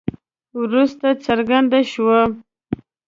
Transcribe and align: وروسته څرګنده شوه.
وروسته 0.59 1.07
څرګنده 1.25 1.79
شوه. 1.91 2.19